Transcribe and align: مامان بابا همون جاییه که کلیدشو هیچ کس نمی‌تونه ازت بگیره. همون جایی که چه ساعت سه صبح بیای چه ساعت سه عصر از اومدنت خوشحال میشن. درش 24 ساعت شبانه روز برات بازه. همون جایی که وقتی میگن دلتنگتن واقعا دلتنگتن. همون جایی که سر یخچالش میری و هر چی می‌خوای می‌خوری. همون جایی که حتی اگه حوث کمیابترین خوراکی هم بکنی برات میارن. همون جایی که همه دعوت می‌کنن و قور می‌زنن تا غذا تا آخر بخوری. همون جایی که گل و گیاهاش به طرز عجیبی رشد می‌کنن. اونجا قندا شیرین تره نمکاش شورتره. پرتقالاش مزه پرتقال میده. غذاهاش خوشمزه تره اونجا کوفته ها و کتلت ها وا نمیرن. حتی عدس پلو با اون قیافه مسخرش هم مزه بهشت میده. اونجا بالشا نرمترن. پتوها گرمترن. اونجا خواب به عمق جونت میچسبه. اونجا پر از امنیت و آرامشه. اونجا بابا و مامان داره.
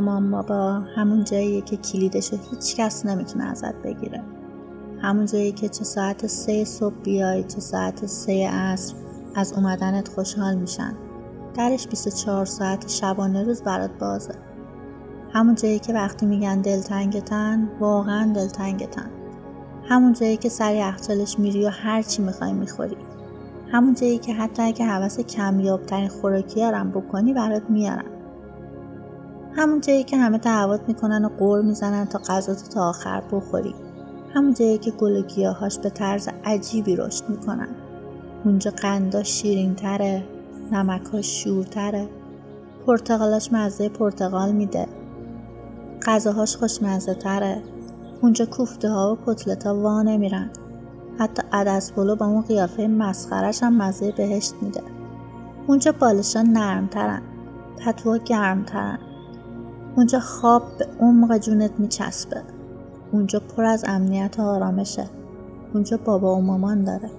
مامان 0.00 0.30
بابا 0.30 0.72
همون 0.96 1.24
جاییه 1.24 1.60
که 1.60 1.76
کلیدشو 1.76 2.36
هیچ 2.50 2.76
کس 2.76 3.06
نمی‌تونه 3.06 3.44
ازت 3.44 3.74
بگیره. 3.74 4.22
همون 5.02 5.26
جایی 5.26 5.52
که 5.52 5.68
چه 5.68 5.84
ساعت 5.84 6.26
سه 6.26 6.64
صبح 6.64 6.94
بیای 6.94 7.44
چه 7.44 7.60
ساعت 7.60 8.06
سه 8.06 8.48
عصر 8.52 8.94
از 9.34 9.52
اومدنت 9.52 10.08
خوشحال 10.08 10.54
میشن. 10.54 10.94
درش 11.54 11.88
24 11.88 12.44
ساعت 12.44 12.88
شبانه 12.88 13.42
روز 13.42 13.62
برات 13.62 13.90
بازه. 13.98 14.34
همون 15.32 15.54
جایی 15.54 15.78
که 15.78 15.92
وقتی 15.92 16.26
میگن 16.26 16.60
دلتنگتن 16.60 17.68
واقعا 17.80 18.32
دلتنگتن. 18.32 19.10
همون 19.88 20.12
جایی 20.12 20.36
که 20.36 20.48
سر 20.48 20.74
یخچالش 20.74 21.38
میری 21.38 21.66
و 21.66 21.68
هر 21.68 22.02
چی 22.02 22.22
می‌خوای 22.22 22.52
می‌خوری. 22.52 22.96
همون 23.72 23.94
جایی 23.94 24.18
که 24.18 24.34
حتی 24.34 24.62
اگه 24.62 24.86
حوث 24.86 25.20
کمیابترین 25.20 26.08
خوراکی 26.08 26.62
هم 26.62 26.90
بکنی 26.90 27.32
برات 27.32 27.62
میارن. 27.70 28.19
همون 29.56 29.80
جایی 29.80 30.04
که 30.04 30.16
همه 30.16 30.38
دعوت 30.38 30.80
می‌کنن 30.88 31.24
و 31.24 31.28
قور 31.28 31.62
می‌زنن 31.62 32.06
تا 32.06 32.18
غذا 32.18 32.54
تا 32.54 32.88
آخر 32.88 33.22
بخوری. 33.32 33.74
همون 34.34 34.54
جایی 34.54 34.78
که 34.78 34.90
گل 34.90 35.16
و 35.16 35.22
گیاهاش 35.22 35.78
به 35.78 35.90
طرز 35.90 36.28
عجیبی 36.44 36.96
رشد 36.96 37.28
می‌کنن. 37.28 37.68
اونجا 38.44 38.70
قندا 38.70 39.22
شیرین 39.22 39.74
تره 39.74 40.24
نمکاش 40.72 41.44
شورتره. 41.44 42.08
پرتقالاش 42.86 43.52
مزه 43.52 43.88
پرتقال 43.88 44.52
میده. 44.52 44.86
غذاهاش 46.06 46.56
خوشمزه 46.56 47.14
تره 47.14 47.62
اونجا 48.22 48.46
کوفته 48.46 48.88
ها 48.88 49.14
و 49.14 49.32
کتلت 49.32 49.66
ها 49.66 49.74
وا 49.74 50.02
نمیرن. 50.02 50.50
حتی 51.18 51.42
عدس 51.52 51.92
پلو 51.92 52.16
با 52.16 52.26
اون 52.26 52.42
قیافه 52.42 52.86
مسخرش 52.86 53.62
هم 53.62 53.76
مزه 53.76 54.12
بهشت 54.12 54.54
میده. 54.62 54.82
اونجا 55.66 55.92
بالشا 55.92 56.42
نرمترن. 56.42 57.22
پتوها 57.78 58.16
گرمترن. 58.16 58.98
اونجا 59.96 60.20
خواب 60.20 60.62
به 60.78 60.86
عمق 61.00 61.38
جونت 61.38 61.70
میچسبه. 61.78 62.42
اونجا 63.12 63.40
پر 63.40 63.64
از 63.64 63.84
امنیت 63.88 64.38
و 64.38 64.42
آرامشه. 64.42 65.04
اونجا 65.74 65.96
بابا 65.96 66.36
و 66.36 66.42
مامان 66.42 66.84
داره. 66.84 67.10